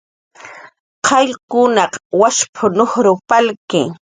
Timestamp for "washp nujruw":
2.19-3.17